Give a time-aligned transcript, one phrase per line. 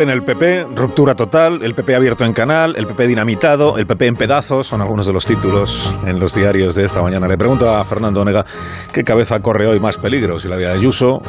[0.00, 4.06] En el PP, ruptura total, el PP abierto en canal, el PP dinamitado, el PP
[4.06, 7.28] en pedazos, son algunos de los títulos en los diarios de esta mañana.
[7.28, 8.46] Le pregunto a Fernando Onega
[8.94, 11.20] qué cabeza corre hoy más peligro, si la de Ayuso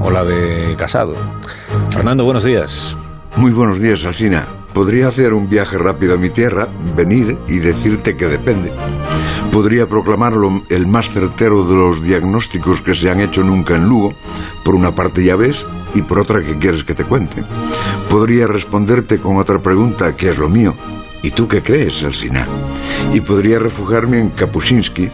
[0.00, 1.14] o la de Casado.
[1.90, 2.96] Fernando, buenos días.
[3.36, 4.44] Muy buenos días, Alsina.
[4.74, 6.66] Podría hacer un viaje rápido a mi tierra,
[6.96, 8.72] venir y decirte que depende.
[9.52, 14.14] Podría proclamarlo el más certero de los diagnósticos que se han hecho nunca en Lugo.
[14.64, 17.42] Por una parte ya ves y por otra que quieres que te cuente.
[18.10, 20.74] Podría responderte con otra pregunta que es lo mío.
[21.22, 22.46] ¿Y tú qué crees, Alsina?
[23.12, 25.10] Y podría refugiarme en Kapuscinski.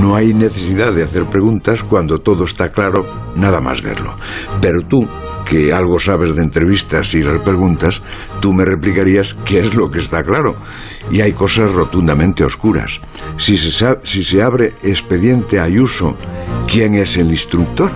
[0.00, 4.16] No hay necesidad de hacer preguntas cuando todo está claro, nada más verlo.
[4.60, 5.08] Pero tú,
[5.44, 8.02] que algo sabes de entrevistas y repreguntas,
[8.40, 10.56] tú me replicarías qué es lo que está claro.
[11.10, 13.00] Y hay cosas rotundamente oscuras.
[13.36, 16.16] Si se, si se abre expediente Ayuso,
[16.66, 17.90] ¿quién es el instructor?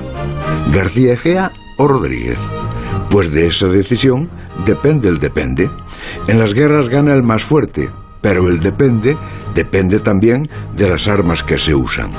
[0.73, 2.39] ¿García Egea o Rodríguez?
[3.11, 4.29] Pues de esa decisión
[4.65, 5.71] depende el depende.
[6.27, 7.91] En las guerras gana el más fuerte,
[8.29, 9.17] pero el depende
[9.55, 12.11] depende también de las armas que se usan.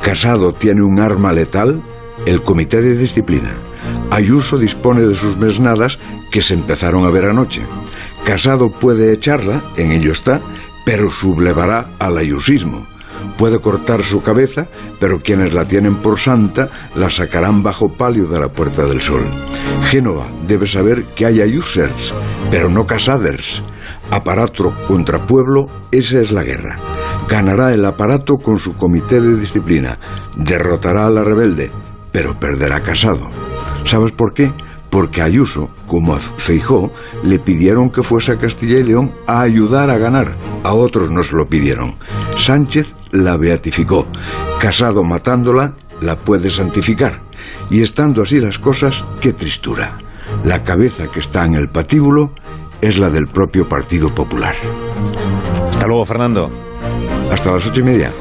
[0.00, 1.82] Casado tiene un arma letal,
[2.24, 3.58] el comité de disciplina.
[4.10, 5.98] Ayuso dispone de sus mesnadas
[6.32, 7.60] que se empezaron a ver anoche.
[8.24, 10.40] Casado puede echarla, en ello está,
[10.86, 12.86] pero sublevará al ayusismo.
[13.36, 14.66] Puede cortar su cabeza,
[14.98, 19.24] pero quienes la tienen por santa la sacarán bajo palio de la Puerta del Sol.
[19.84, 22.12] Génova debe saber que hay ayusers,
[22.50, 23.62] pero no casaders.
[24.10, 26.78] Aparato contra pueblo, esa es la guerra.
[27.28, 29.98] Ganará el aparato con su comité de disciplina,
[30.36, 31.70] derrotará a la rebelde,
[32.12, 33.30] pero perderá casado.
[33.84, 34.52] ¿Sabes por qué?
[34.90, 36.90] Porque Ayuso, como a Feijó,
[37.22, 40.36] le pidieron que fuese a Castilla y León a ayudar a ganar.
[40.64, 41.94] A otros no se lo pidieron.
[42.36, 44.06] Sánchez la beatificó.
[44.60, 47.22] Casado matándola, la puede santificar.
[47.70, 49.98] Y estando así las cosas, qué tristura.
[50.44, 52.32] La cabeza que está en el patíbulo
[52.80, 54.54] es la del propio Partido Popular.
[55.68, 56.50] Hasta luego, Fernando.
[57.30, 58.12] Hasta las ocho y media.